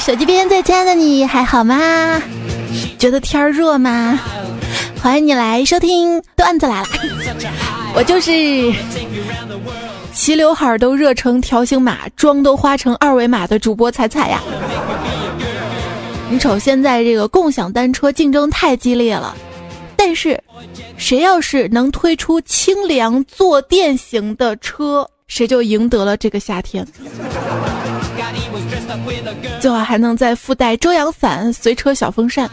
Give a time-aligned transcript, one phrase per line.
[0.00, 2.20] 手机边最亲爱的你还好吗？
[2.98, 4.18] 觉得天热吗？
[5.02, 6.88] 欢迎你来收听段子来了，
[7.94, 8.72] 我就是
[10.14, 14.40] 齐刘海都热成条形码，妆都花成二维码的主播彩彩呀。
[16.30, 19.36] 你瞅现在这个共享单车竞争太激烈了，
[19.96, 20.42] 但是
[20.96, 26.86] 谁要是能推出清凉坐垫型的车，谁就赢得了这个夏天。
[29.60, 32.50] 最好还能再附带遮阳伞、随车小风扇。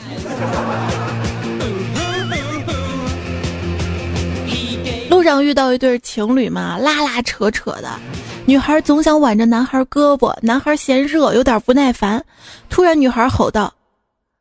[5.10, 7.90] 路上遇到一对情侣嘛，拉拉扯扯的，
[8.46, 12.23] 女孩总想挽着男孩胳膊，男孩嫌热，有点不耐烦。
[12.70, 13.74] 突然，女孩吼道：“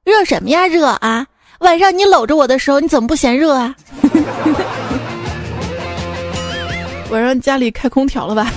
[0.05, 1.27] 热什么呀，热啊！
[1.61, 3.75] 晚上你搂着我的时候，你怎么不嫌热啊？”
[7.10, 8.53] 晚上家里开空调了吧？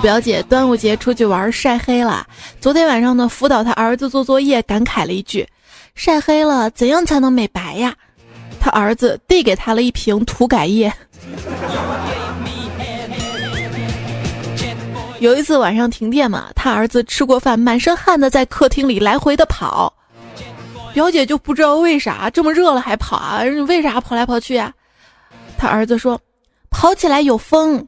[0.00, 2.24] 表姐端午节出去玩晒黑了，
[2.60, 5.46] 昨天晚上呢辅导他儿子做作业，感慨了一句
[5.96, 7.94] ：“晒黑了怎样才能美白呀？”
[8.60, 10.92] 他儿子递给他了一瓶涂改液。
[15.18, 19.92] 有一次晚上停电嘛，他儿子吃过饭，满身汗的在客厅里来回的跑，
[20.94, 23.42] 表姐就不知道为啥这么热了还跑啊？
[23.66, 24.72] 为啥跑来跑去啊？
[25.58, 26.20] 他儿子说
[26.70, 27.84] ：“跑起来有风。”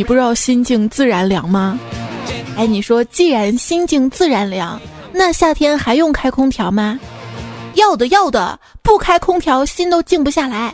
[0.00, 1.78] 你不知道心静自然凉吗？
[2.56, 4.80] 哎，你说既然心静自然凉，
[5.12, 6.98] 那夏天还用开空调吗？
[7.74, 10.72] 要的要的，不开空调心都静不下来。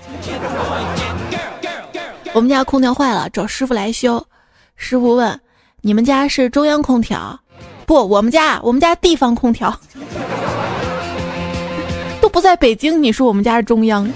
[2.35, 4.25] 我们家空调坏了，找师傅来修。
[4.77, 5.41] 师傅问
[5.83, 7.37] ：“你们家是中央空调？”
[7.85, 9.77] 不，我们家我们家地方空调，
[12.23, 13.03] 都不在北京。
[13.03, 14.09] 你说我们家是中央？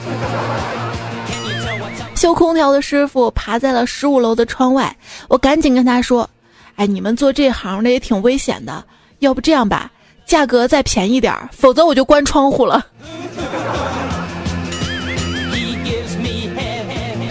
[2.21, 4.95] 修空调的师傅爬在了十五楼的窗外，
[5.27, 6.29] 我赶紧跟他说
[6.77, 8.85] ：“哎，你们做这行的也挺危险的，
[9.21, 9.91] 要不这样吧，
[10.27, 12.87] 价格再便宜点儿，否则我就关窗户了。”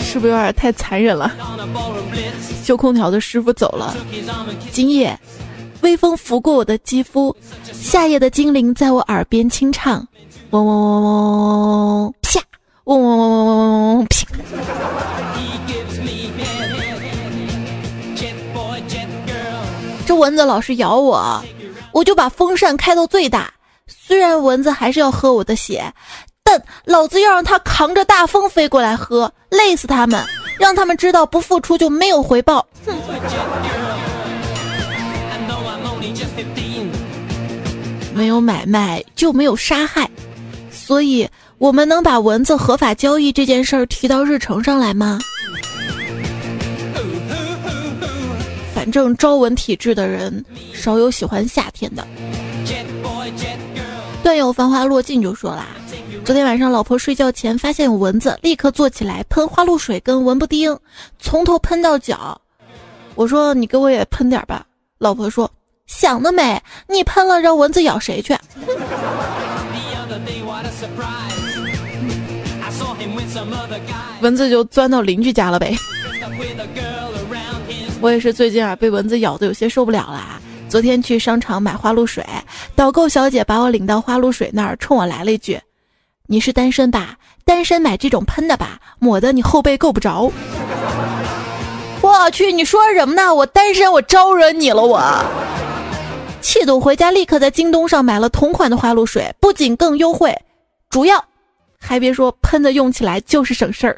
[0.01, 1.31] 是不是有点太残忍了？
[2.63, 3.95] 修空调的师傅走了，
[4.71, 5.15] 今夜
[5.81, 7.35] 微风拂过我的肌肤，
[7.71, 10.07] 夏夜的精灵在我耳边轻唱，
[10.49, 11.11] 嗡嗡嗡嗡
[12.05, 12.13] 嗡
[12.89, 14.07] 嗡，嗡嗡嗡嗡嗡嗡嗡！
[20.07, 21.43] 这蚊子老是咬我，
[21.91, 23.53] 我就把风扇开到最大。
[23.85, 25.93] 虽然蚊子还是要喝我的血，
[26.43, 30.25] 但老子要让它扛着大风飞过来喝，累死他们，
[30.57, 32.65] 让他们知道不付出就没有回报。
[32.87, 32.95] 哼！
[38.15, 40.09] 没有买卖就没有杀害，
[40.71, 41.29] 所以。
[41.59, 45.19] 我们能把蚊子合法交易这件事儿提到日程上来吗？
[48.73, 50.43] 反正招蚊体质的人
[50.73, 52.07] 少有喜欢夏天的。
[54.23, 55.67] 段友繁花落尽就说啦，
[56.23, 60.77] 昨天晚上老婆睡觉前发现有蚊子，立刻坐起来喷花露水跟蚊不叮，
[61.19, 62.39] 从头喷到脚。
[63.15, 64.65] 我说你给我也喷点吧，
[64.97, 65.51] 老婆说
[65.87, 68.33] 想得美，你喷了让蚊子咬谁去？
[74.21, 75.75] 蚊子就钻到邻居家了呗。
[78.01, 80.39] 我也是最近啊，被蚊子咬的有些受不了了。
[80.69, 82.25] 昨天去商场买花露水，
[82.75, 85.59] 导购小姐把我领到花露水那儿，冲我来了一句
[86.27, 87.17] ：“你是单身吧？
[87.43, 90.31] 单身买这种喷的吧，抹的你后背够不着。”
[92.01, 93.33] 我去，你说什么呢？
[93.33, 94.81] 我单身，我招惹你了？
[94.81, 95.01] 我
[96.39, 100.33] 气得回家立刻在京东上买了同款的花露水，不仅更优惠，
[100.89, 101.25] 主要。
[101.79, 103.95] 还别说，喷的用起来就是省事儿。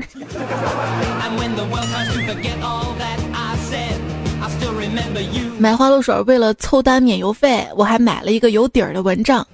[5.57, 9.45] 买花露水为了凑单免邮费，我还买了一个有底儿的蚊帐。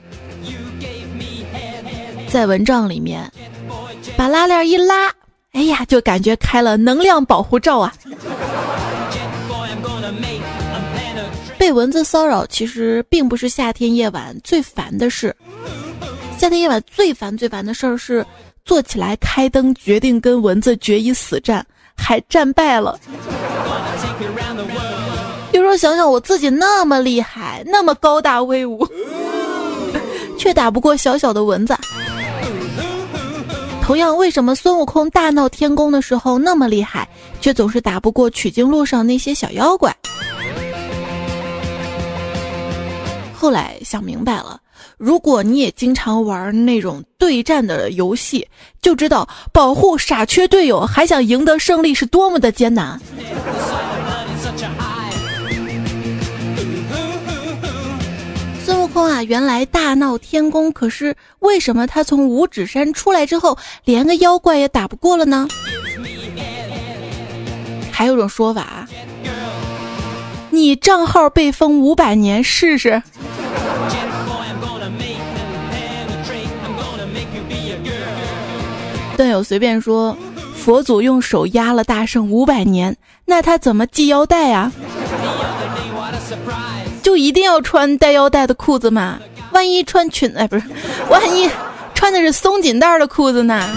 [2.29, 3.29] 在蚊帐里面，
[4.15, 5.11] 把拉链一拉，
[5.53, 7.93] 哎呀，就感觉开了能量保护罩啊！
[11.57, 15.35] 被蚊子骚扰其实并不是夏天夜晚最烦的事。
[16.37, 18.23] 夏天夜晚最烦最烦的事儿是，
[18.63, 22.99] 坐起来开灯，决定跟蚊子决一死战，还战败了。
[25.51, 28.87] 有时候想想，我自己那么厉害，那么高大威武，
[30.37, 31.75] 却打不过小小的蚊子。
[33.81, 37.09] 同样，为什么孙悟空大闹天宫的时候那么厉害，
[37.41, 39.91] 却总是打不过取经路上那些小妖怪？
[43.33, 44.59] 后来想明白了。
[44.97, 48.47] 如果你也经常玩那种对战的游戏，
[48.81, 52.99] 就知道保护傻缺队友还想赢得胜利是多么的艰难。
[58.65, 63.55] 孙悟空啊，原来大闹天宫，可是为什么他从五指山出来之后，
[63.85, 65.47] 连个妖怪也打不过了呢？
[67.91, 68.87] 还有种说法，
[70.49, 73.03] 你账号被封五百年试试。
[79.17, 80.15] 段友随便说，
[80.55, 84.71] 佛祖用手压了大圣五百年，那他怎么系腰带啊？
[87.01, 89.19] 就一定要穿带腰带的裤子吗？
[89.53, 90.65] 万一穿裙哎，不是，
[91.09, 91.49] 万一
[91.95, 93.67] 穿的是松紧带的裤子呢？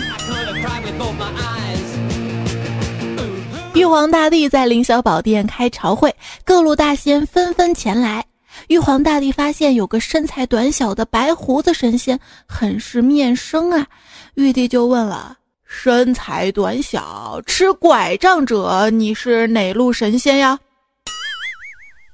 [3.72, 6.14] 玉皇大帝在凌霄宝殿开朝会，
[6.44, 8.22] 各路大仙纷纷前来。
[8.69, 13.86] 玉皇大帝发现有个身材短小的白胡子神仙，很是面生啊。
[14.40, 20.58] 玉帝就问了：“身材短小、吃拐杖者，你是哪路神仙呀？”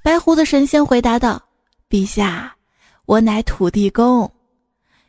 [0.03, 1.41] 白胡子神仙回答道
[1.89, 2.53] ：“陛下，
[3.05, 4.29] 我乃土地公。”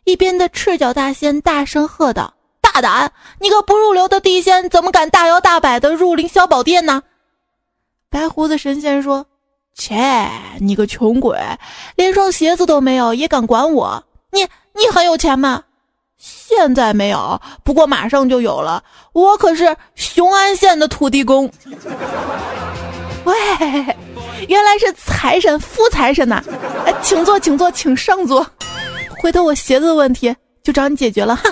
[0.04, 2.32] 一边的赤脚大仙大声喝道
[2.62, 3.12] ：“大胆！
[3.40, 7.02] 你个不入流的地仙，怎么敢大摇大摆的入凌霄宝殿呢？”
[8.08, 9.26] 白胡子神仙说
[9.76, 10.30] ：“切，
[10.60, 11.38] 你个穷鬼，
[11.96, 14.02] 连双鞋子都没有，也敢管我？
[14.30, 14.40] 你
[14.72, 15.62] 你很有钱吗？”
[16.18, 18.82] 现在没有，不过马上就有了。
[19.12, 21.50] 我可是雄安县的土地公。
[23.24, 23.34] 喂，
[24.48, 26.42] 原来是财神，富财神呐！
[26.84, 28.44] 哎，请坐，请坐，请上座。
[29.20, 31.44] 回头我鞋子的问题就找你解决了哈。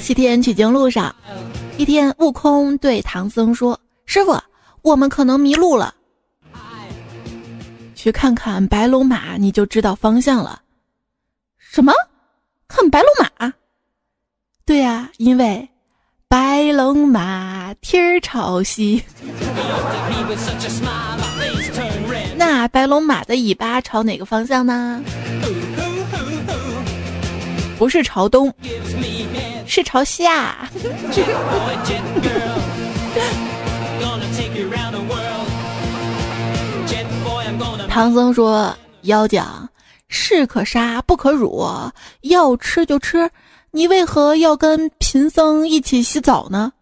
[0.00, 1.14] 西天取经路上，
[1.76, 3.78] 一天，悟空对唐僧说。
[4.12, 4.36] 师傅，
[4.82, 5.94] 我们可能迷路了，
[7.94, 10.62] 去看看白龙马，你就知道方向了。
[11.56, 11.92] 什么？
[12.66, 13.52] 看白龙马？
[14.66, 15.68] 对呀，因为
[16.26, 19.00] 白龙马天儿朝西。
[22.34, 25.00] 那白龙马的尾巴朝哪个方向呢？
[27.78, 28.52] 不是朝东，
[29.68, 30.68] 是朝下。
[37.88, 39.42] 唐僧说：“妖精
[40.08, 41.66] 士可杀不可辱，
[42.22, 43.28] 要吃就吃。
[43.72, 46.72] 你为何要跟贫僧一起洗澡呢？”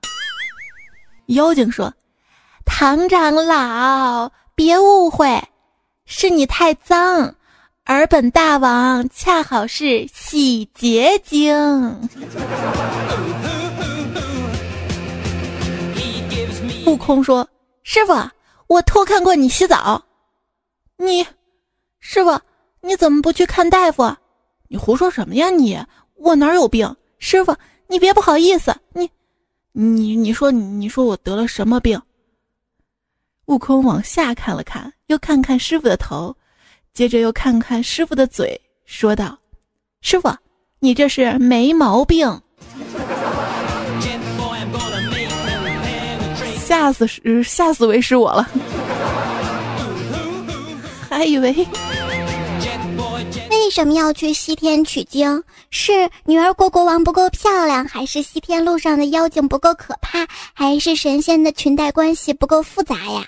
[1.26, 1.92] 妖精说
[2.64, 5.42] ：“唐长老，别误会，
[6.04, 7.34] 是你太脏，
[7.84, 12.08] 而本大王恰好是洗洁精。
[16.88, 17.46] ”悟空说
[17.84, 18.14] ：“师傅，
[18.66, 20.02] 我偷看过你洗澡。”
[20.96, 21.26] 你，
[22.00, 22.40] 师傅，
[22.80, 24.16] 你怎么不去看大夫？
[24.68, 25.78] 你胡说什么呀你！
[26.14, 26.96] 我哪有病？
[27.18, 27.54] 师傅，
[27.86, 28.74] 你别不好意思。
[28.94, 29.10] 你，
[29.72, 32.00] 你，你说，你说我得了什么病？
[33.46, 36.34] 悟空往下看了看，又看看师傅的头，
[36.94, 39.38] 接着又看看师傅的嘴，说道
[40.00, 40.34] ：“师傅，
[40.80, 42.28] 你这是没毛病。”
[46.68, 48.46] 吓死是吓死为师我了。
[51.08, 51.66] 还以为
[53.50, 55.42] 为什么要去西天取经？
[55.70, 63.24] 是女儿国国王不够漂亮，还是西天路上的妖精不够可怕，还是神仙的裙带关系不够复杂呀？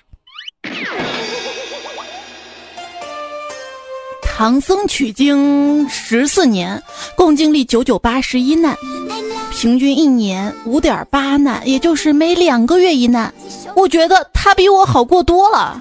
[4.41, 6.83] 唐僧取经十四年，
[7.15, 8.75] 共经历九九八十一难，
[9.53, 13.31] 平均一年五点八难，也就是每两个月一难。
[13.77, 15.79] 我觉得他比我好过多了。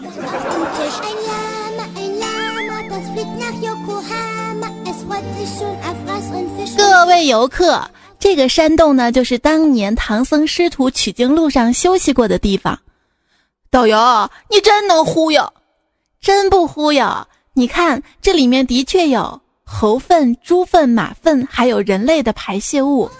[6.78, 7.82] 各位游客，
[8.20, 12.78] 这个山洞呢，就是当年唐僧师徒取经路上休息过的地方。
[13.72, 15.50] 导游，你真能忽悠，
[16.20, 17.25] 真不忽悠。
[17.60, 23.12] 你看，这里面的确有猴粪、猪粪、马粪，还有人类的排泄物。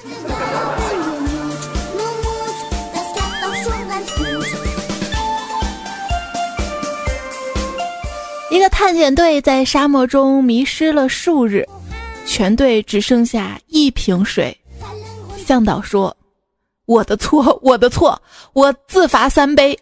[8.50, 11.68] 一个探险队在沙漠中迷失了数日，
[12.26, 14.58] 全队只剩下一瓶水。
[15.46, 16.16] 向导说
[16.88, 18.22] ：“我的错，我的错，
[18.54, 19.78] 我自罚三杯。”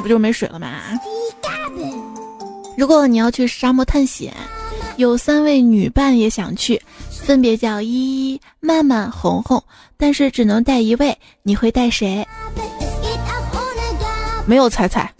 [0.00, 0.66] 那不就没水了吗？
[2.74, 4.34] 如果你要去沙漠探险，
[4.96, 6.80] 有三位女伴也想去。
[7.10, 9.62] 分别叫依依、曼曼、红红，
[9.98, 12.26] 但是只能带一位，你会带谁？
[14.46, 15.12] 没有彩彩。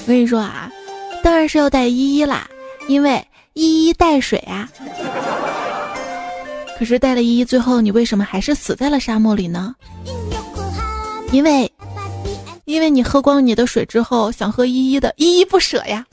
[0.00, 0.68] 我跟你说啊，
[1.22, 2.50] 当然是要带依依啦，
[2.88, 4.68] 因为依依带水啊。
[6.76, 9.72] 可是带了依依，最后你为什么还是死在了沙漠里呢？
[11.32, 11.70] 因为，
[12.64, 16.04] 因为你喝光你的水之后，想喝依依的，依依不舍呀。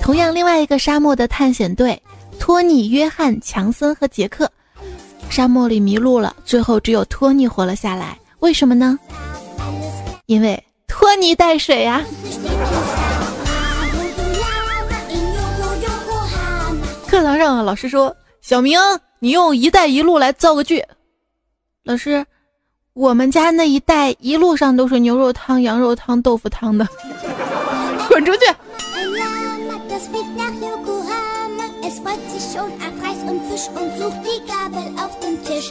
[0.00, 2.00] 同样，另外一个沙漠的探险队，
[2.38, 4.50] 托尼、约翰、强森和杰克，
[5.28, 8.18] 沙漠里迷路了，最后只有托尼活了下来。
[8.40, 8.98] 为什么呢？
[10.26, 12.02] 因为托尼带水呀。
[17.06, 18.80] 课堂上，老师说：“小明，
[19.18, 20.82] 你用‘一带一路’来造个句。”
[21.84, 22.24] 老师，
[22.92, 26.86] 我们家那一带一路上都是牛肉汤、羊肉汤、豆腐汤的，
[28.08, 28.40] 滚出去！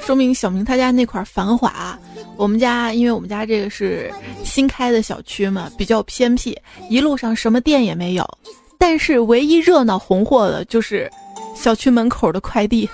[0.06, 1.98] 说明小明他家那块繁华，
[2.36, 4.14] 我们家因为我们家这个是
[4.44, 6.58] 新开的小区嘛，比较偏僻，
[6.90, 8.30] 一路上什么店也没有，
[8.78, 11.10] 但是唯一热闹红火的就是。
[11.54, 12.90] 小区门口的快递，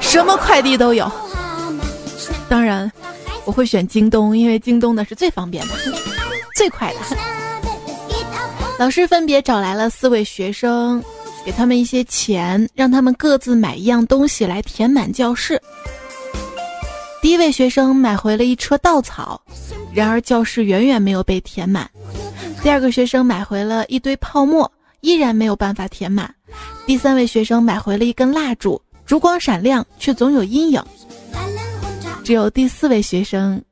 [0.00, 1.10] 什么快递都有。
[2.50, 2.90] 当然，
[3.44, 5.74] 我会选京东，因为京东的是最方便的、
[6.56, 6.98] 最快的。
[8.76, 11.00] 老师分别找来了四位学生，
[11.46, 15.62] 给他们一些钱，让他们各自买一样东西来填满教室。
[17.22, 19.40] 第一位学生买回了一车稻草，
[19.94, 21.88] 然而教室远远没有被填满。
[22.64, 24.68] 第二个学生买回了一堆泡沫，
[25.02, 26.34] 依然没有办法填满。
[26.84, 30.82] 第三位学生买回了一根蜡烛，烛光闪亮，却总有阴影。
[32.24, 33.62] 只有第四位学生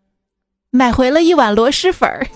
[0.70, 2.26] 买回了一碗螺蛳粉儿。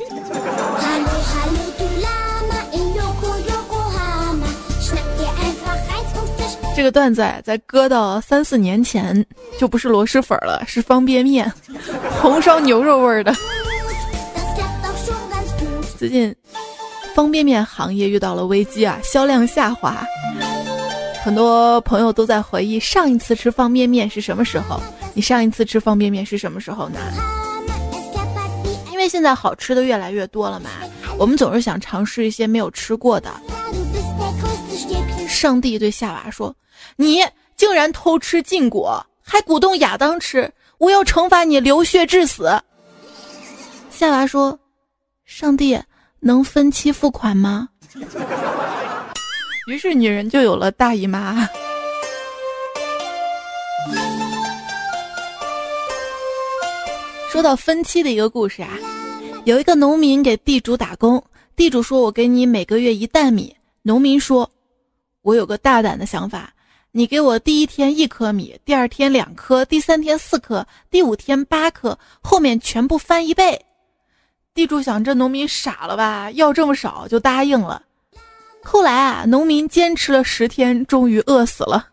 [6.74, 9.24] 这个段子在搁到三四年前
[9.58, 11.52] 就不是螺蛳粉了，是方便面，
[12.20, 13.34] 红烧牛肉味儿的。
[15.98, 16.34] 最近。
[17.14, 20.02] 方便面行业遇到了危机啊，销量下滑。
[21.22, 24.80] 很多朋友都在回忆上一次吃方便面是什么时候？
[25.14, 26.98] 你上一次吃方便面是什么时候呢？
[28.90, 30.70] 因为现在好吃的越来越多了嘛，
[31.18, 33.30] 我们总是想尝试一些没有吃过的。
[35.28, 36.54] 上帝对夏娃说
[36.96, 37.24] ：“你
[37.56, 42.50] 竟然偷吃禁果，还鼓动亚当吃，我要惩罚你，流血致死。”
[43.90, 44.58] 夏娃说
[45.24, 45.80] ：“上帝。”
[46.24, 47.68] 能分期付款吗？
[49.66, 51.48] 于是女人就有了大姨妈。
[57.32, 58.68] 说到分期的一个故事啊，
[59.46, 61.24] 有一个农民给地主打工，
[61.56, 64.48] 地主说：“我给你每个月一担米。”农民说
[65.22, 66.52] ：“我有个大胆的想法，
[66.90, 73.58] 你给我第一天一颗米，第二天两颗，第三天四颗，第五天八颗，后面全部翻一倍。”
[74.52, 76.30] 地主想，这农民傻了吧？
[76.32, 77.80] 要这么少就答应了。
[78.62, 81.88] 后来啊，农民坚持了十天，终于饿死了。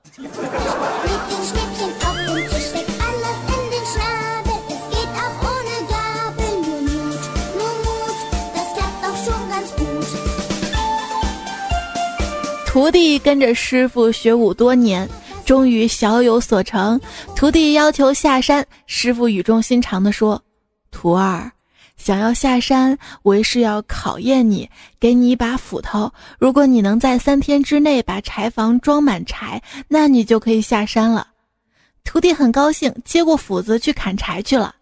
[12.72, 15.10] 徒弟跟着师傅学武多年，
[15.44, 17.02] 终于小有所成。
[17.36, 20.40] 徒弟要求下山，师傅语重心长地说
[20.92, 21.52] ：“徒儿。”
[21.98, 26.14] 想要下山，为是要考验你，给你一把斧头。
[26.38, 31.26] 如果你能在三天之内把柴房装满柴，那你就可以下山了。
[32.04, 34.76] 徒弟很高兴，接过斧子去砍柴去了。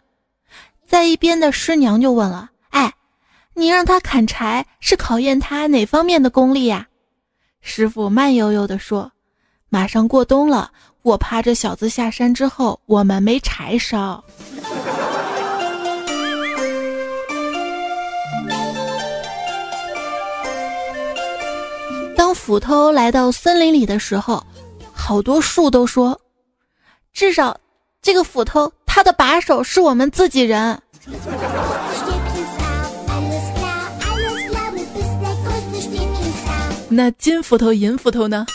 [0.86, 2.92] 在一边的师娘就问了：“哎，
[3.54, 6.86] 你让他砍柴是考验他哪方面的功力呀？”
[7.60, 9.12] 师傅慢悠悠地说
[9.68, 10.70] ：“马上过冬了，
[11.02, 14.22] 我怕这小子下山之后我们没柴烧。”
[22.16, 24.44] 当斧头来到森林里的时候，
[24.92, 26.20] 好多树都说
[27.12, 27.58] ：“至少，
[28.02, 30.80] 这个斧头它的把手是我们自己人。”
[36.90, 38.46] 那金斧头、银斧头呢？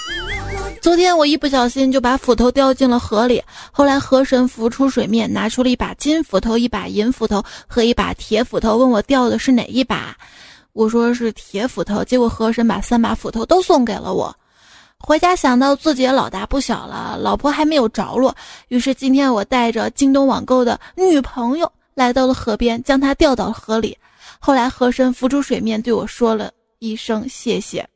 [0.81, 10.17] 昨天我一不小心就把斧头掉进了河里，后来河神浮出水面，拿出了一把金斧头、一把银斧头和一把铁斧头，问我掉的是哪一把。
[10.73, 14.35] 我说是铁斧头，结果河神把三把斧头都送给了我。
[14.97, 18.35] 回家想到自己也老大不小了，老婆还没有着落，
[18.69, 23.97] 于是今天我带着京东网购的女朋友来到了河边，将她掉到了河里。
[24.39, 27.87] 后来河神浮出水面，对我说了一声谢谢。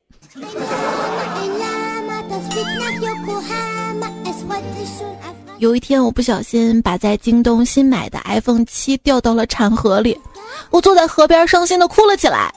[5.60, 10.20] 有一天，我不小心把在京东新买的 iPhone 七掉到了产河里，
[10.70, 12.54] 我坐在河边伤心的哭了起来。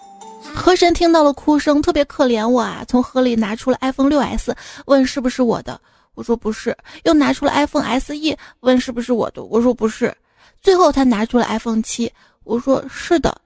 [0.55, 4.53] 河神听到了哭声，特别可怜我啊，从河里拿出了 iPhone 6s，
[4.87, 5.81] 问是不是我的，
[6.15, 10.15] 我说不是，又拿出了 iPhone SE，问是不是我的，我说不是，
[10.61, 12.12] 最后他拿出了 iPhone 七，
[12.45, 13.41] 我说是的。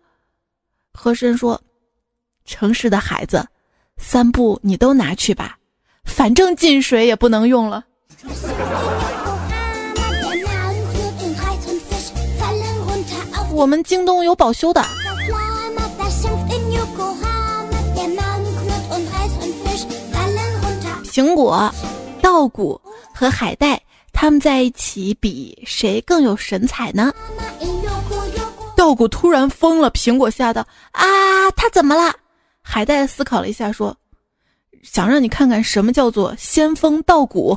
[0.95, 1.61] 河神说
[2.47, 3.47] ：“诚实的孩子，
[3.97, 5.57] 三部你都拿去吧，
[6.05, 7.85] 反正进水也不能用了。”
[13.53, 14.85] 我们京东有保修的。
[21.05, 21.73] 苹果、
[22.21, 22.81] 稻谷
[23.15, 23.81] 和海带，
[24.13, 27.13] 他们在一起比谁更有神采呢？
[28.77, 31.05] 稻谷突然疯了，苹果吓得啊，
[31.55, 32.13] 他怎么了？
[32.66, 33.97] 海带思考了一下，说
[34.83, 37.56] ：“想让你看看什么叫做仙风道骨。”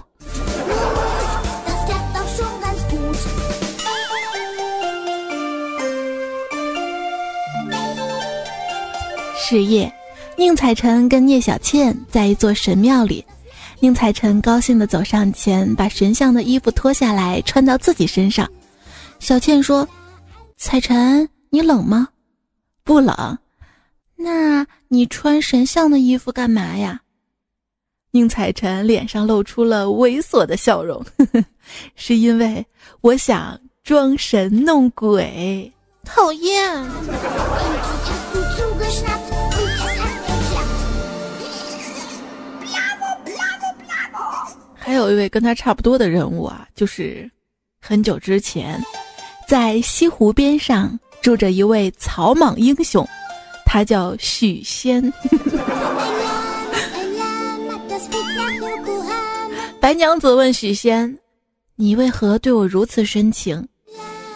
[9.40, 9.92] 是夜，
[10.36, 13.26] 宁采臣跟聂小倩在一座神庙里。
[13.80, 18.48] 宁采臣高兴地走上前，把神像的衣服脱下来穿到自己身上。
[19.20, 19.88] 小倩说
[20.58, 22.10] ：“采臣，你冷吗？
[22.84, 23.38] 不冷。
[24.18, 27.00] 那你穿神像的衣服干嘛呀？”
[28.12, 31.46] 宁采臣脸上露出了猥琐的笑容，呵呵，
[31.96, 32.66] 是因为
[33.02, 35.72] 我想装神弄鬼。
[36.04, 36.86] 讨厌。
[44.76, 47.30] 还有一位跟他差不多的人物啊，就是
[47.82, 48.82] 很久之前，
[49.48, 53.06] 在西湖边上住着一位草莽英雄，
[53.70, 55.04] 他叫许仙。
[59.80, 61.20] 白娘子问许仙
[61.76, 63.68] ：“你为何对我如此深情？”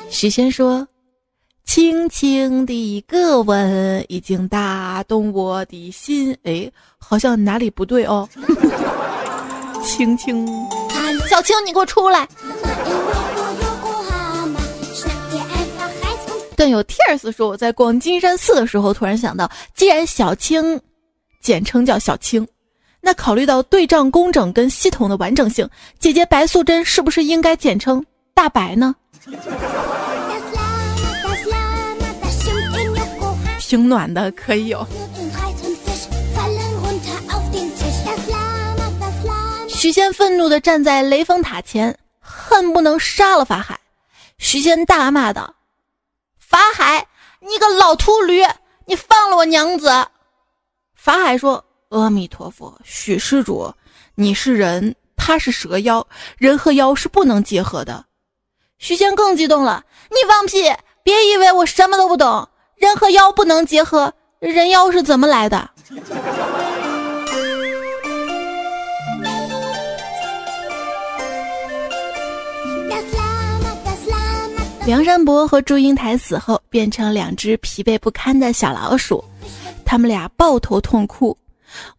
[0.09, 0.87] 许仙说
[1.65, 8.27] ：“轻轻的一个吻，已经打动我的心。”哎，好像哪里不对哦。
[9.83, 10.45] 青青，
[11.29, 12.27] 小青，你给我出来！
[16.61, 20.79] 更有 tears 说，我在逛金山寺的时候，突然想到，既然小青
[21.41, 22.47] 简称叫小青，
[23.01, 28.93] 那考虑到对仗工整跟系统的完整性，姐姐白素贞是不是应该简称大白呢？
[33.59, 34.85] 挺暖的，可以有。
[39.67, 43.79] 许仙愤怒地站在雷峰塔前，恨不能杀了法海。
[44.37, 45.51] 许仙大骂道
[46.51, 47.07] ：“法海，
[47.39, 48.43] 你个老秃驴，
[48.85, 49.87] 你放了我娘子！”
[50.93, 53.73] 法海说：“阿弥陀佛，许施主，
[54.15, 56.05] 你是人，他是蛇妖，
[56.37, 58.03] 人和妖是不能结合的。”
[58.79, 60.69] 许仙更激动了：“你放屁！
[61.03, 65.69] 别以为我什么都不懂，人和妖不能结合，人妖是怎么来的？”
[74.83, 79.23] 梁山伯和祝英台死后，变成两只疲惫不堪的小老鼠，
[79.85, 81.37] 他们俩抱头痛哭。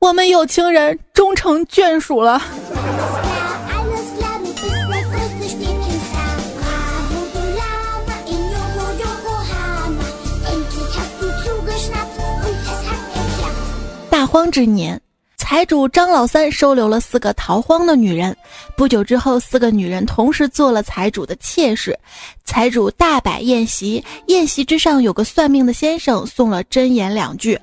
[0.00, 2.42] 我们有情人终成眷属了。
[14.10, 15.00] 大荒之年。
[15.52, 18.34] 财主张老三收留了四个逃荒的女人，
[18.74, 21.94] 不久之后，四个女人同时做了财主的妾室。
[22.42, 27.60] 财主大摆宴席，宴席之上有个算命的先生送了真言两句：“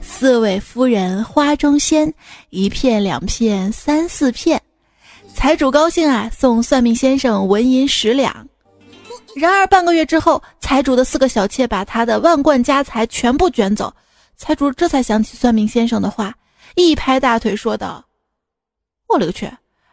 [0.00, 2.10] 四位夫人花中仙，
[2.48, 4.58] 一片两片三四片。”
[5.36, 8.34] 财主高兴啊，送算命先生纹银十两。
[9.36, 13.92] 然而半个月之后，财主的四个小妾把他的万贯家财全部卷走，
[14.38, 16.34] 财主这才想起算命先生的话。
[16.74, 18.04] 一拍大腿说道
[19.08, 19.50] ：“我勒个去！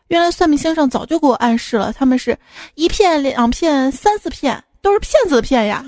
[0.08, 2.38] 原来算命先生早就给我暗示了，他们是
[2.76, 5.84] 一片、两片、三四片，都是骗子的骗呀！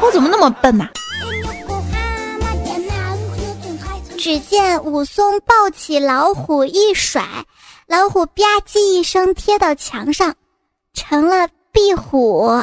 [0.00, 0.88] 我怎么那么笨呐？”
[4.16, 7.24] 只见武松抱起老虎一甩，
[7.86, 10.34] 老虎吧唧一声贴到墙上，
[10.92, 12.62] 成了壁虎。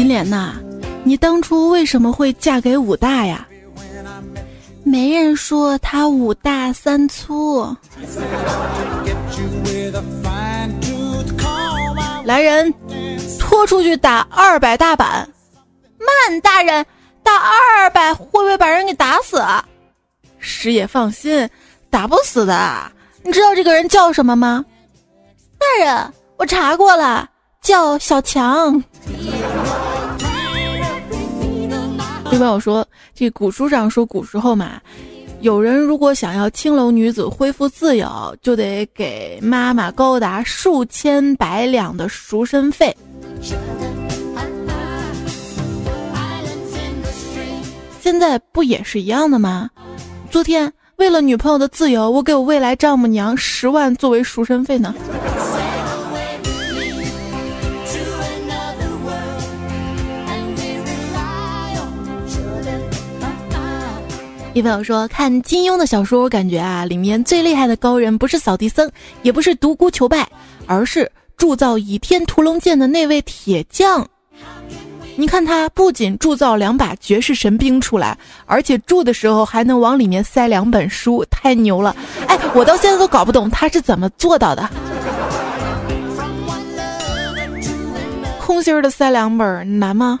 [0.00, 0.54] 金莲呐，
[1.04, 3.46] 你当初为什么会嫁给武大呀？
[4.82, 7.76] 没人说他五大三粗。
[12.24, 12.72] 来人，
[13.38, 15.28] 拖出去打二百大板。
[15.98, 16.82] 慢，大人，
[17.22, 17.42] 打打
[17.82, 19.44] 二百会不会把人给打死？
[20.38, 21.46] 师爷放心，
[21.90, 22.90] 打不死的。
[23.22, 24.64] 你知道这个人叫什么吗？
[25.58, 27.28] 大人，我查过了，
[27.60, 28.82] 叫小强。
[32.32, 34.80] 一般我说，这古书上说，古时候嘛，
[35.40, 42.96] 有人如果想要青楼女子恢复自由，就得给妈妈高达数千百两的赎身费。
[48.00, 49.70] 现在不也是一样的吗？
[50.30, 50.72] 昨天。
[50.96, 54.94] 为了女朋友的自由，我给我未来丈母娘十万作为赎身费呢。
[64.52, 68.90] 一朋友说，看金庸的小说，我感觉啊，里面最厉害的高人不是扫地僧，
[69.22, 70.28] 也不是独孤求败，
[70.66, 74.04] 而是铸造倚天屠龙剑的那位铁匠。
[75.14, 81.94] 你看他不仅铸造两把绝世神兵出来，而且铸的时候还能往里面塞两本书，太牛了！
[82.26, 84.68] 哎，我到现在都搞不懂他是怎么做到的。
[88.40, 90.18] 空心儿的塞两本难吗？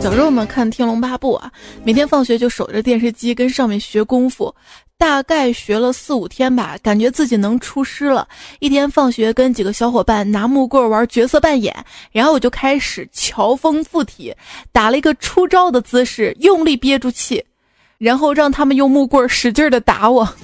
[0.00, 1.50] 小时候我们看《天龙八部》啊，
[1.82, 4.54] 每天放学就守着电视机跟上面学功夫。
[4.98, 8.26] 大概学了四五天吧，感觉自己能出师了。
[8.60, 11.74] 一天放学，跟几个小伙伴拿木棍玩角色扮演，
[12.12, 14.34] 然后我就开始乔峰附体，
[14.72, 17.44] 打了一个出招的姿势，用力憋住气，
[17.98, 20.26] 然后让他们用木棍使劲的打我。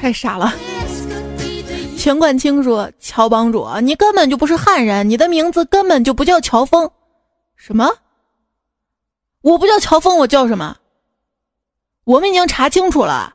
[0.00, 0.52] 太傻了。
[2.00, 6.90] 钱冠清说：“乔帮主，你根本就不是汉人，你的名字根本就不叫乔峰。”
[7.56, 7.90] 什么？
[9.42, 10.78] 我不叫乔峰，我叫什么？
[12.04, 13.34] 我们已经查清楚了，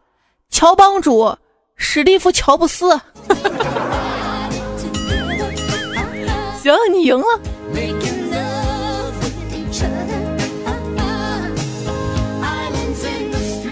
[0.50, 1.38] 乔帮主
[1.76, 2.90] 史蒂夫·乔布斯。
[6.64, 7.40] 行，你赢了。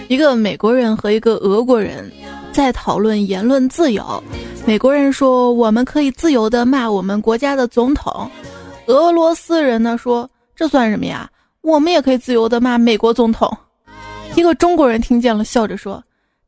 [0.08, 2.14] 一个美国人和一个俄国人
[2.52, 4.24] 在讨论言论自由。
[4.66, 8.30] 美国人说：“我们可以自由的骂我们国家的总统。”
[8.88, 10.30] 俄罗斯人呢说。
[10.56, 11.28] 这算什么呀？
[11.62, 13.52] 我们也可以自由的骂美国总统。
[14.36, 16.02] 一个中国人听见了，笑着说：“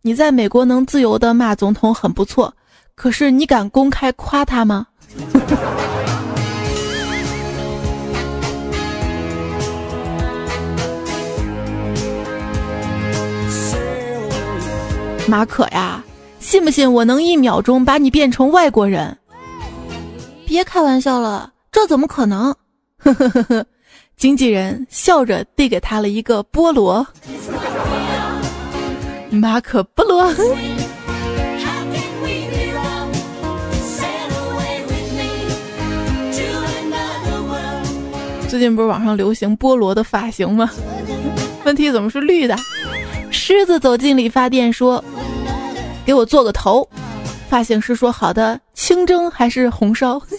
[0.04, 2.54] 你在美国能自由的骂总统很不错，
[2.94, 4.86] 可是你敢公开夸他吗？”
[15.28, 16.04] 马可呀，
[16.46, 19.18] 信不信我能一秒钟把你变成外国人？
[20.46, 22.56] 别开玩笑了，这怎么可能？
[23.00, 23.66] 呵呵呵呵。
[24.16, 27.06] 经纪人笑着递给他了一个菠萝，
[29.32, 30.32] 马可波罗。
[38.48, 40.70] 最近不是网上流行菠萝的发型吗？
[41.66, 42.56] 问题怎么是绿的？
[43.32, 45.04] 狮子走进理发店说
[46.06, 46.88] ：“给我做个头。”
[47.50, 50.22] 发型师说：“好的，清蒸还是红烧？”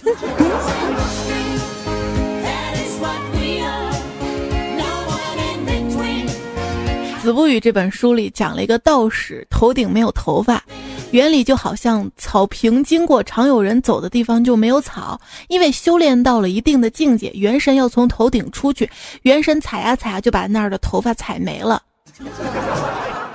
[7.29, 10.63] 《子不语》这本书里讲了一个道士头顶没有头发，
[11.11, 18.89] 原理就好像草坪经过常有人走的地方就没有草，因为修炼到了一定的境界，元神要从头顶出去，
[19.23, 21.83] 元神踩呀踩呀就把那儿的头发踩没了。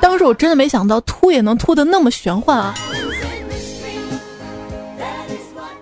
[0.02, 2.74] 当时我真的没想到秃也能秃的那么玄幻啊！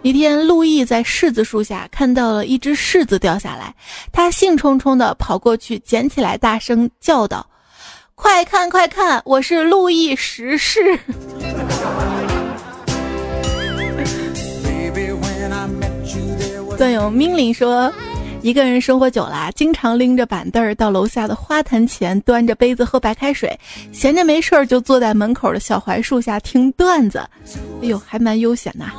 [0.01, 3.73] 一天，陆毅在柿子树下看到了一只柿子掉下来，
[4.11, 7.45] 他兴冲冲地跑过去捡起来，大声叫道。
[8.15, 10.99] 快看快看，我是路易十世。
[16.77, 17.91] 段友命令说，
[18.41, 23.57] 一个人生活久了，经常拎着板凳儿到楼下的花坛前，端着杯子喝白开水，
[23.91, 27.19] 闲着没事儿就坐在门口的小槐树下听段子。
[27.81, 28.91] 哎呦，还蛮悠闲呐，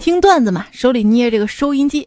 [0.00, 2.06] 听段子嘛，手里捏这个收音机。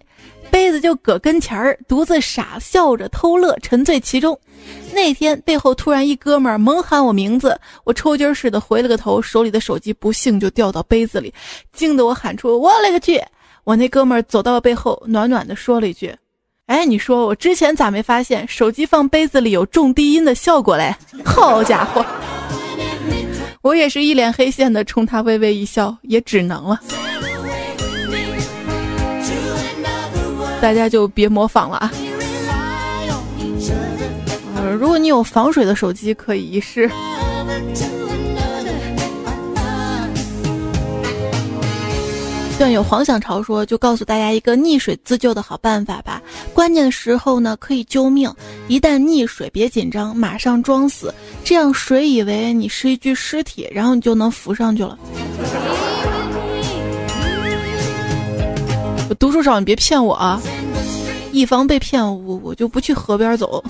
[0.50, 4.38] 杯子就搁跟前儿，独自傻笑着偷乐，沉醉其中。
[4.92, 11.32] 那天背后突然一哥们儿猛喊我名字，我抽筋似的回了个头，手里的手机不幸就掉到杯子里，
[11.72, 13.22] 惊得我喊出：“我勒个去！”
[13.64, 16.12] 我那哥们儿走到背后，暖暖的说了一句
[16.70, 22.06] ：“哎，你说我之前咋没发现手机放杯子里有重低音的效果嘞？”好家伙，
[23.64, 26.80] 我也是一脸黑线的冲他微微一笑，也只能了。
[30.62, 31.92] 大家就别模仿了啊！
[34.56, 36.88] 呃，如果你有防水的手机，可以一试。
[42.60, 46.22] 段友黄想潮说：“就告诉大家一个溺水自救的好办法吧，
[46.54, 48.30] 关键的时候呢可以救命，
[48.68, 55.00] 一旦溺水别紧张，马上装死，这样水以为你是一具尸体，然后你就能浮上去了。”
[59.10, 60.42] 我读书少，你别骗我啊！
[61.32, 63.64] 以防被骗，我我就不去河边走。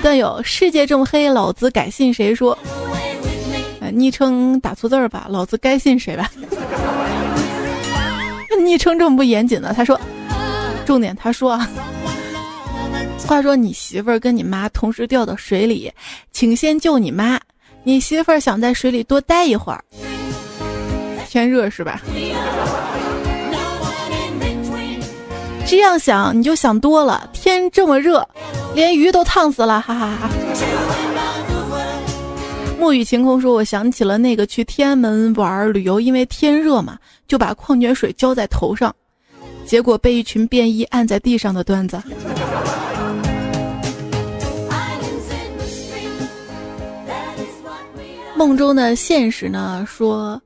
[0.00, 2.56] 段友，世界这么黑，老子改信谁说？
[3.98, 6.30] 昵称打错字儿吧，老子该信谁吧？
[8.64, 9.72] 昵称这么不严谨呢？
[9.74, 9.98] 他说，
[10.86, 11.68] 重点他说啊，
[13.26, 15.90] 话说你媳妇儿跟你妈同时掉到水里，
[16.32, 17.40] 请先救你妈。
[17.84, 19.82] 你媳妇儿想在水里多待一会儿，
[21.28, 22.02] 天热是吧？
[25.66, 28.26] 这样想你就想多了，天这么热，
[28.74, 30.28] 连鱼都烫死了，哈哈哈。
[32.78, 38.94] 沐雨晴空说：“我想起了那个去天安门玩旅游，因为天热嘛，就把矿泉水浇在头上，
[39.66, 42.00] 结果被一群便衣按在地上的段子。”
[48.36, 49.84] 梦中的现实呢？
[49.84, 50.40] 说：“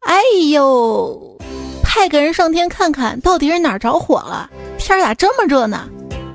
[0.00, 0.18] 哎
[0.50, 1.38] 呦，
[1.82, 4.50] 派个人上天看看到底是哪儿着火了？
[4.78, 5.86] 天咋这么热呢？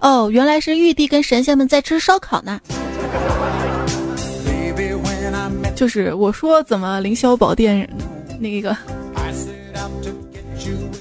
[0.01, 2.61] 哦，原来是玉帝跟神仙们在吃烧烤呢。”
[5.79, 7.89] 就是我说怎么凌霄宝殿
[8.37, 8.75] 那个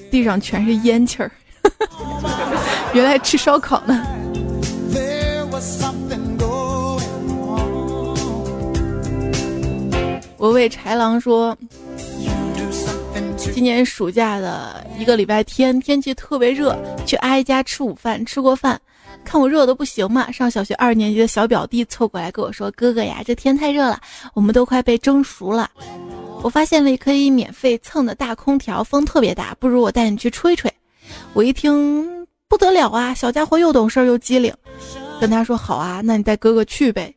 [0.08, 1.28] 地上全是烟气儿，
[2.94, 4.06] 原来吃烧烤呢。
[10.36, 11.58] 我为豺狼说，
[13.52, 18.80] 今年暑假的一个礼拜天，天气特别热，去阿姨家吃午饭，吃过饭。
[19.28, 20.32] 看我热的不行嘛！
[20.32, 24.00] 上小学二年级的小表弟凑过来跟我说：“哥哥呀，这天太热了，
[24.32, 25.70] 我们都快被蒸熟了。”
[26.42, 30.72] 我发现了可以免费蹭的大空调，风特别大，不如我带你去吹吹。
[31.34, 34.50] 我一听不得了啊，小家伙又懂事又机灵，
[35.20, 37.14] 跟他说：“好啊，那你带哥哥去呗。”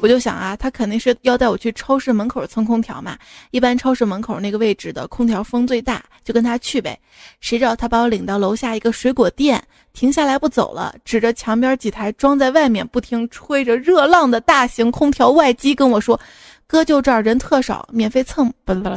[0.00, 3.18] 我就想啊，他肯定是要带我去超市门口蹭空调嘛。
[3.50, 6.98] 一般超市门口那个位置的空调风最大，就跟他去呗。
[7.40, 9.62] 谁知道他把我领到楼下一个水果店，
[10.00, 16.18] 停下来不走了，指着墙边几台装在外面不停吹着热浪的大型空调外机跟我说
[16.66, 18.88] ：“哥就这儿人特少，免费蹭。”不不，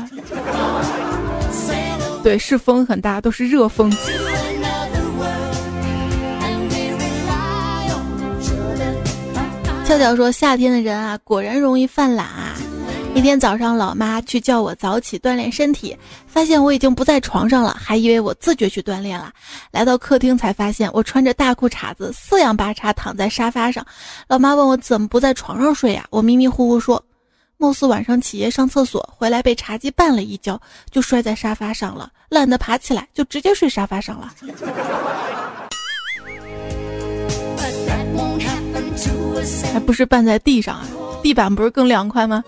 [2.23, 3.91] 对，是风很大，都是热风。
[9.83, 12.55] 俏俏说：“夏天的人啊，果然容易犯懒啊。
[13.15, 15.95] 一天早上，老妈去叫我早起锻炼身体，
[16.25, 19.31] 发现我已经不在床上了，还以为我自觉去锻炼了。
[19.71, 23.85] 来到客厅才发现我穿着大裤衩子，四仰八叉躺在沙发上。
[24.27, 26.03] 老妈问我怎么不在床上睡呀？
[26.09, 27.01] 我迷迷糊糊说，
[27.57, 34.33] 貌似晚上起夜上厕所回来被茶几绊了一跤，就摔在沙发上了，懒得爬起来，就直接睡沙发上了。”
[39.73, 40.87] 还不是绊在地上啊？
[41.21, 42.43] 地板不是更凉快吗？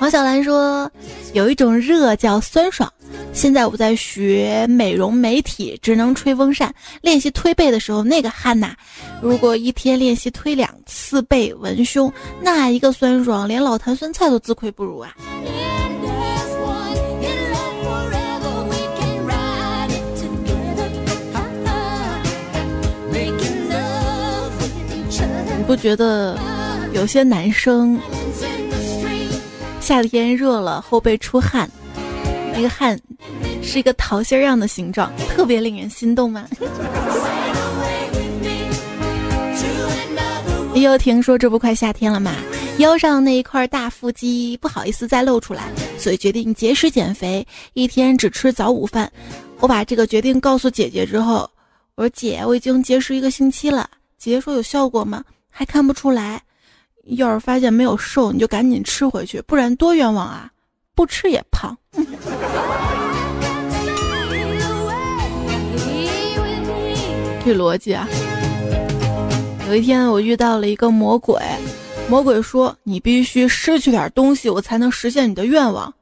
[0.00, 0.90] 王小兰说，
[1.32, 2.92] 有一种热叫酸爽。
[3.32, 6.74] 现在我在学美容美体，只能吹风扇。
[7.00, 8.74] 练习推背的时候，那个汗呐！
[9.22, 15.14] 如果一天练习推两次背文胸，那一个酸爽，连老坛酸菜都自愧不如啊！
[25.72, 26.38] 不觉得
[26.92, 27.98] 有些男生
[29.80, 31.66] 夏天热了后背出汗，
[32.52, 33.00] 那个汗
[33.62, 36.46] 是一个桃心样的形状，特别令人心动吗？
[40.74, 42.34] 又听说这不快夏天了嘛，
[42.76, 49.10] 腰上那一块大腹肌不好意思再露出来，所以决定节食减肥，一天只吃早午饭。
[49.60, 51.48] 我把这个决定告诉姐姐之后，
[51.94, 53.88] 我说姐，我已经节食一个星期了。
[54.18, 55.24] 姐姐说有效果吗？
[55.54, 56.42] 还看不出来，
[57.04, 60.50] 要是发现没有瘦，你就赶紧吃回去，不然多冤枉啊！
[60.94, 61.76] 不吃也胖。
[67.44, 68.08] 这逻辑啊！
[69.68, 71.36] 有一天我遇到了一个魔鬼，
[72.08, 75.92] 魔鬼说：“你必须失去点东西，我才能实现你的愿望。”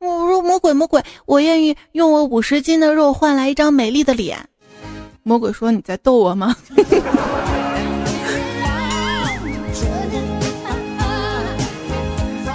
[0.00, 4.38] 我说：“魔鬼，魔鬼，我愿意用我五十斤的肉换来一张美丽的脸。”
[5.24, 6.56] 魔鬼说：“你在逗我吗？”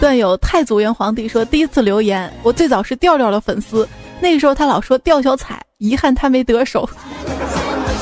[0.04, 3.88] 段友太祖元皇帝说：“第一次留言，我最早是调调的粉丝，
[4.20, 6.89] 那个时候他老说调小彩，遗憾他没得手。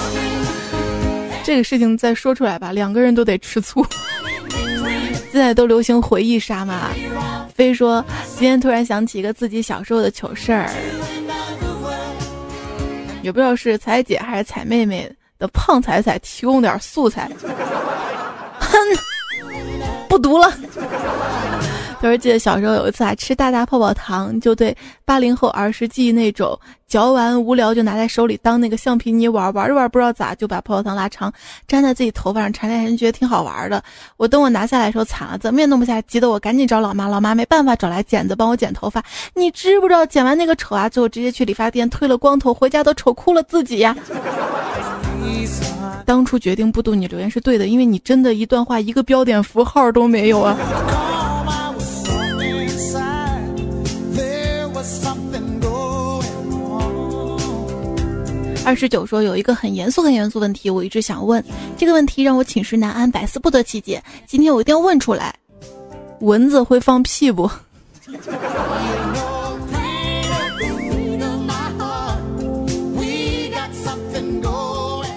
[1.46, 3.86] 这个事情再说出来吧，两个人都得吃醋。
[5.32, 6.90] 现在都流行回忆杀嘛。
[7.54, 10.72] 非说今天突然想起一个自己小时候的糗事儿，
[13.22, 17.30] 也不知道是彩姐还是彩妹妹的胖彩彩提供点素材。
[18.58, 18.76] 哼，
[20.10, 20.52] 不读了。
[22.02, 31.32] 就是记得小时候有一次啊，吃大大泡泡糖，就对八零后儿时记忆那种嚼完无聊就拿在手里当那个橡皮泥玩，玩着玩不知道咋就把泡泡糖拉长
[31.68, 33.84] 粘在自己头发上缠来人，觉得挺好玩的。
[34.18, 39.04] 我等我拿下来的时候惨了，怎么也弄不下，急得我赶紧找老妈，老妈没办法找来剪子帮我剪头发。
[39.36, 43.96] 你知不知道剪完那个丑啊，最后直接去理发店推了光头，回家都丑哭了自己呀。
[46.04, 50.58] 当初决定不读你留言是对的，因为你真的一段话一个标点符号都没有啊。
[58.64, 61.44] 二十九说有一个很严肃很严肃问题，我一直想问，
[61.78, 64.02] 这个问题让我寝食难安，百思不得其解。
[64.28, 65.34] 今天我一定要问出来：
[66.20, 67.50] 蚊子会放屁不？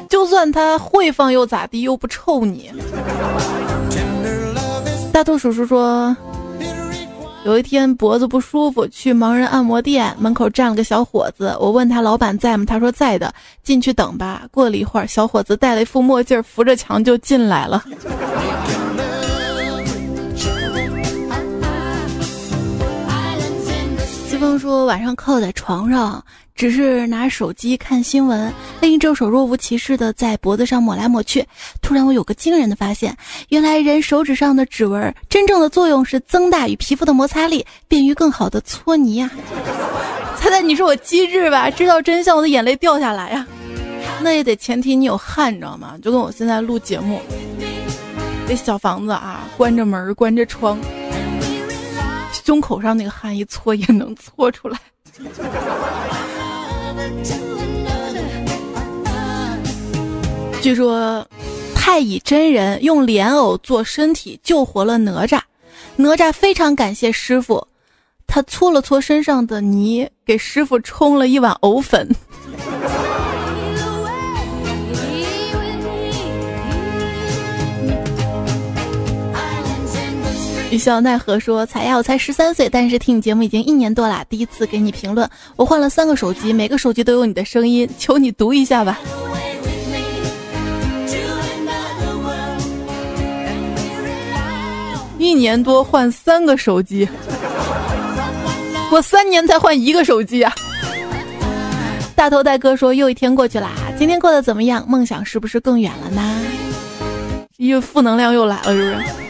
[0.09, 1.83] 就算它会放又咋地？
[1.83, 2.73] 又不臭你。
[5.13, 6.17] 大兔叔叔说。
[7.45, 11.55] 有一天脖子不舒服，去盲人按摩店门口站了个小伙子。
[11.61, 12.65] 我问他老板在吗？
[12.67, 14.43] 他说在的，进去等吧。
[14.51, 17.85] 过了一会儿，小伙子戴了一副墨镜，扶着墙就进来了。
[24.45, 26.23] 风说晚上靠在床上。
[26.55, 31.45] 只是拿手机看新闻，另一只手若无其事的在脖子上抹来抹去。
[31.83, 33.17] 突然，我有个惊人的发现：
[33.49, 39.29] 原来人手指上的指纹真正的作用是增大与皮肤的摩擦力，便于更好的搓泥呀！
[40.39, 41.69] 猜猜你是我机智吧？
[41.69, 43.45] 知道真相，我的眼泪掉下来呀！
[44.21, 45.97] 那也得前提你有汗，你知道吗？
[46.01, 47.21] 就跟我现在录节目，
[48.47, 50.79] 这小房子啊，关着门，关着窗，
[52.43, 54.79] 胸口上那个汗一搓也能搓出来。
[60.61, 61.27] 据说，
[61.75, 65.41] 太乙真人用莲藕做身体救活了哪吒，
[65.97, 67.67] 哪吒非常感谢师傅，
[68.27, 72.09] 他搓了搓身上的泥，给师傅冲了一碗藕粉。
[80.75, 84.27] 一笑奈何说：“彩呀，我才十三岁，但是听你节目已经一年多了。
[84.29, 88.99] 第一次给你评论，我换了三个手机，每个手机都有你的声音，求你读一下吧。”
[95.17, 97.09] 一年多换三个手机，
[98.91, 100.53] 我三年才换一个手机啊！
[102.17, 104.85] 大头大哥说：“又一天过去啦，今天过得怎么样？
[104.89, 106.45] 梦想是不是更远了呢？”
[107.59, 109.24] 因为负能量又来了，是不是？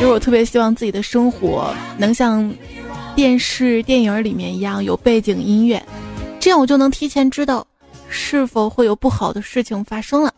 [0.00, 2.50] 就是我特别希望自己的生活能像
[3.14, 5.80] 电视电影里面一样有背景音乐，
[6.40, 7.66] 这样我就能提前知道
[8.08, 10.32] 是否会有不好的事情发生了。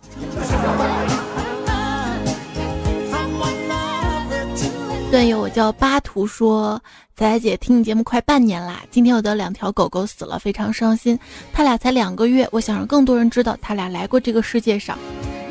[5.13, 6.83] 段友我叫巴图说
[7.15, 11.17] ：“仔仔姐听你节目快半年啦，今天我的两条狗狗死了，非常伤心。
[11.53, 14.99] 他俩才两个月，我想让更多人知道他俩来过这个世界上。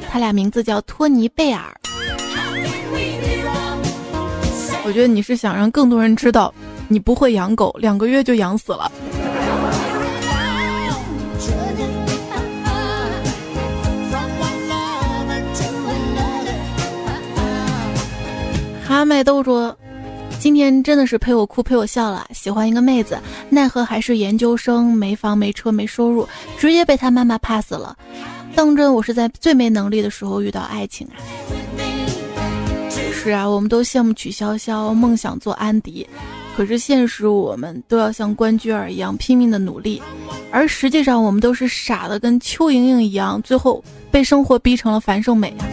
[0.10, 1.74] 他俩名字叫托尼贝尔。”
[4.92, 6.54] 我觉得你是想让更多人知道，
[6.90, 8.92] 你不会养狗，两个月就养死了。
[18.86, 19.74] 哈麦都说，
[20.42, 22.28] 今天真的是陪我哭陪我笑了。
[22.34, 23.18] 喜欢一个妹子，
[23.50, 26.28] 奈何还是研究生，没房没车没收入，
[26.58, 27.96] 直接被他妈妈 pass 了。
[28.54, 31.16] 当真我是在最没能力的时候遇到爱情啊。
[33.24, 36.08] 是啊，我们都羡慕曲筱绡，梦想做安迪，
[36.58, 40.02] 可是现实我们都要像关雎尔一样拼命的努力，
[40.50, 45.70] 而实际上我们都是傻的跟邱莹莹一样，最后被生活逼成了樊胜美啊。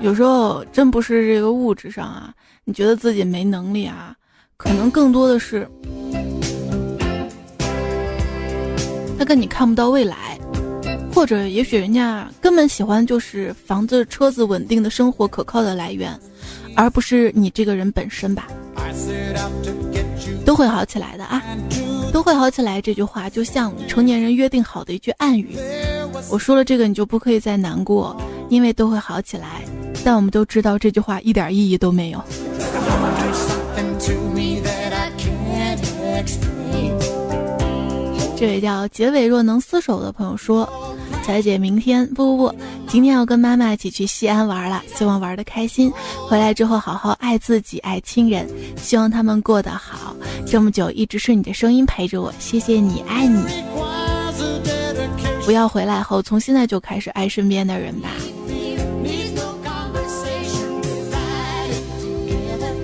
[0.00, 4.14] 有时候真不是这个物质上啊，你觉得自己没能力啊，
[4.56, 5.68] 可能更多的是
[9.18, 10.38] 他跟你看不到未来。
[11.12, 16.16] 或者也许人家根本喜欢就是房子、车子、稳定的生活、可靠的来源，
[16.76, 18.46] 而不是你这个人本身吧。
[20.44, 21.42] 都会好起来的啊，
[22.12, 22.80] 都会好起来。
[22.80, 25.56] 这句话就像成年人约定好的一句暗语。
[26.30, 28.16] 我说了这个，你就不可以再难过，
[28.48, 29.62] 因为都会好起来。
[30.04, 32.22] 但我们都知道这句话一点意义都没有。
[38.36, 40.87] 这位叫结尾若能厮守的朋友说。
[41.28, 42.54] 彩姐明天不不不，
[42.86, 45.92] 今天要跟妈妈一起去西安玩了，希望玩的开心。
[46.26, 48.48] 回来之后好好爱自己，爱亲人，
[48.78, 50.16] 希望他们过得好。
[50.46, 53.44] 这么久一直是你的声音陪着我，谢谢你，爱你。
[55.44, 58.08] 不要回来后，从现在就开始爱身边的人吧。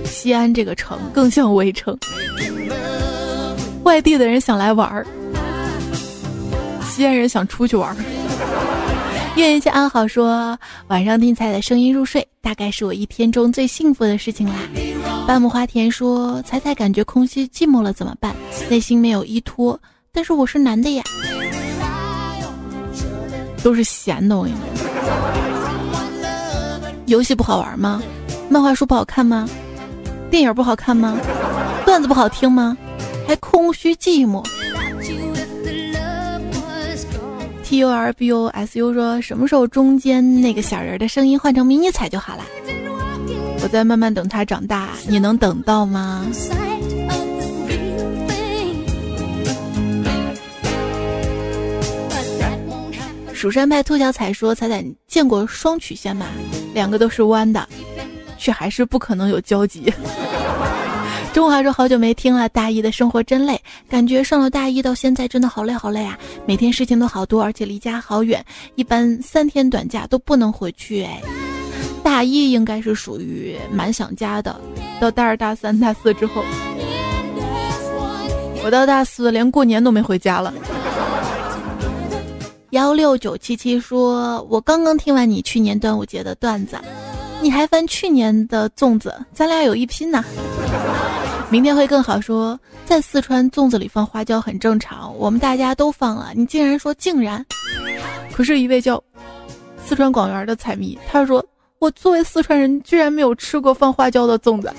[0.05, 1.99] 西安这个城更像围城，
[3.85, 5.07] 外地的人想来玩儿，
[6.83, 7.97] 西安人想出去玩儿。
[9.37, 10.57] 愿一切安好，说
[10.89, 14.55] 晚上听彩的声音入睡，大概是我一天中最幸福的事情啦。
[15.27, 18.35] 半亩花田说，彩彩感觉空虚寂寞了怎么办？
[18.71, 19.81] 内心没有依托，
[20.13, 21.03] 但是我是男的呀。
[23.63, 24.65] 都是闲的，我跟你说。
[27.07, 28.03] 游戏不好玩吗？
[28.49, 29.49] 漫画书不好看吗？
[30.31, 31.19] 电影不好看吗？
[31.85, 32.77] 段子不好听吗？
[33.27, 34.45] 还空虚寂寞。
[37.75, 42.45] B U R B U S U 说什么时候中间那个小人的声音换成迷你彩就好了？
[43.65, 46.25] 我在慢慢等他长大，你能等到吗？
[53.33, 56.27] 蜀山派兔小彩说：“彩彩，你见过双曲线吗？
[56.75, 57.69] 两个都是弯的，
[58.39, 59.93] 却还是不可能有交集。”
[61.35, 66.17] 中华说：“好久没听了，大一的生活真累，感觉上了大一到现在真的好累好累啊！
[66.47, 68.43] 每天事情都好多，而且离家好远，
[68.77, 71.03] 一般三天短假都不能回去。
[71.03, 71.21] 哎，
[72.05, 74.61] 大一应该是属于蛮想家的，
[75.01, 76.45] 到大二、大三、大四之后，
[78.65, 80.55] 我到大四连过年都没回家了。”
[82.71, 86.77] 幺六九七七说：“我刚刚听完你去年端午节的段子，
[87.43, 90.25] 你还翻去年的粽子，咱俩有一拼呢。
[91.51, 92.21] 明天会更好。
[92.21, 97.45] 说在四川粽子里放花椒很正常，我们大家都放了，你竟然说竟然？
[98.33, 99.03] 可是，一位叫
[99.85, 101.45] 四川广元的彩迷，他说
[101.79, 104.73] 我作为四川人，居然没有吃过放花椒的粽子。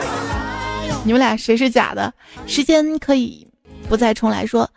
[1.04, 2.12] 你们俩谁是假的？
[2.46, 3.46] 时间可以
[3.88, 4.68] 不再重来说。”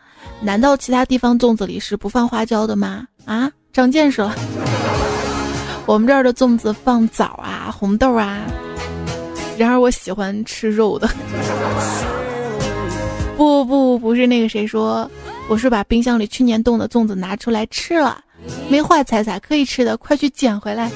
[0.41, 3.05] 难道其他地方粽子里是不放花椒的吗？
[3.23, 4.35] 啊，长见识了。
[5.85, 8.41] 我们这儿的粽子放枣啊、红豆啊。
[9.57, 11.09] 然而我喜欢吃肉的。
[13.37, 15.09] 不不不，不是那个谁说，
[15.49, 18.23] 我是把冰箱里去年冻的粽子拿出来吃了，
[18.69, 20.91] 没坏，彩彩可以吃的，快去捡回来。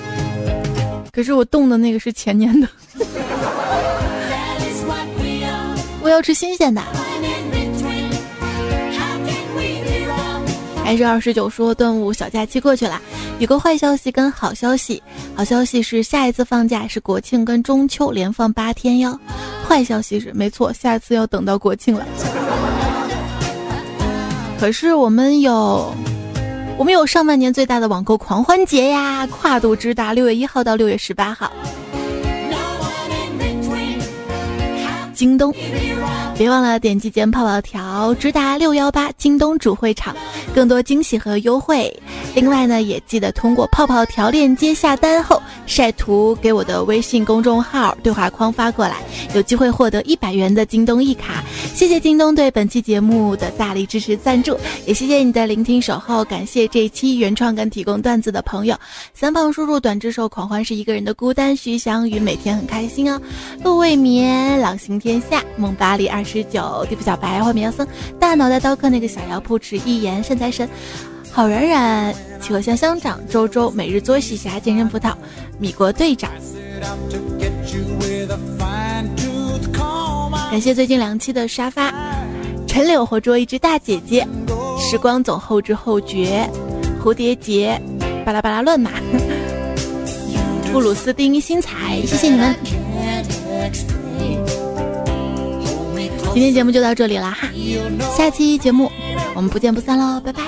[1.12, 2.68] 可是我冻的那个是前年的。
[6.02, 6.82] 我要吃新鲜的。
[10.84, 13.02] 还是二十九说端午小假期过去了，
[13.40, 15.02] 有个坏消息跟好消息。
[15.36, 19.20] 好消息是下一次放假是国庆跟中秋连放八天哟。
[19.68, 22.06] 坏消息是没错，下次要等到国庆了。
[24.60, 25.94] 可是我们有，
[26.78, 31.52] 我们有上半年最大的网购狂欢节呀，跨度之大，六月一号到六月十八号。
[35.14, 35.54] 京东，
[36.38, 40.16] 别忘了点击间泡泡条，直达六幺八京东主会场，
[40.54, 41.92] 更多惊喜和优惠。
[42.36, 48.98] 另外呢，也记得通过泡泡条链接下单后晒图给我的微信公众号对话框发过来，
[49.34, 51.44] 有机会获得一百元的京东一卡。
[51.74, 56.24] 谢谢京东对本期节目的大力支持赞助，也谢谢你的聆听守候。
[56.26, 58.78] 感谢这一期原创跟提供段子的朋友：
[59.12, 63.20] 三胖叔叔、短之兽、狂欢是一个人的孤单、徐翔宇每天很开心哦，
[63.64, 67.88] 陆未眠、朗行天下、梦巴黎二十九、地府小白、画面妖僧、
[68.20, 70.70] 大脑袋刀客那个小妖铺、迟一言、善财神。
[71.32, 75.14] 好冉冉，企鹅香香长，周周每日作息侠，健身葡萄，
[75.60, 76.30] 米国队长。
[80.50, 81.94] 感谢最近两期的沙发，
[82.68, 84.28] 陈柳活捉一只大姐姐，
[84.80, 86.50] 时光总后知后觉，
[87.04, 87.80] 蝴蝶结，
[88.26, 88.92] 巴拉巴拉乱码，
[90.74, 92.56] 布鲁斯丁新彩，谢谢你们。
[96.38, 97.50] 今天节目就到这里了哈，
[98.16, 98.92] 下期节目
[99.34, 100.44] 我们不见不散喽，拜拜。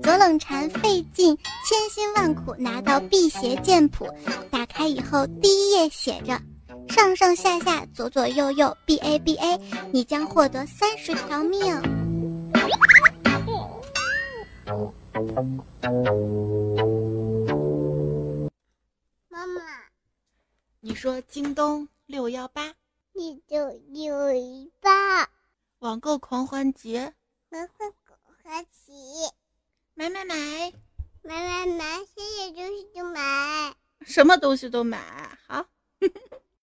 [0.00, 4.06] 左冷禅费尽千辛万苦拿到辟邪剑谱，
[4.48, 6.40] 打开以后第一页写着：
[6.88, 9.58] 上上下下左左右右 B A B A，
[9.90, 11.60] 你将获得三十条命。
[19.28, 19.60] 妈妈，
[20.86, 22.74] 你说京东六幺八，
[23.14, 25.30] 你就六一八，
[25.78, 27.14] 网购狂欢节，
[27.48, 27.90] 欢狂
[28.42, 28.92] 欢节。
[29.94, 30.74] 买买买，
[31.22, 35.66] 买买买，谢谢东西就买，什么东西都买，好。